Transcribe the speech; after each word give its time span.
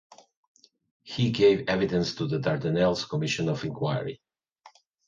He 1.03 1.29
gave 1.29 1.69
evidence 1.69 2.15
to 2.15 2.25
the 2.25 2.39
Dardanelles 2.39 3.07
Commission 3.07 3.47
of 3.49 3.63
Enquiry. 3.63 4.19